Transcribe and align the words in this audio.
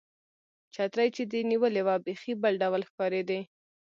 چترۍ 0.73 1.09
چې 1.15 1.23
دې 1.31 1.41
نیولې 1.51 1.81
وه، 1.85 1.95
بیخي 2.05 2.33
بل 2.41 2.53
ډول 2.61 2.81
ښکارېدې. 2.89 3.39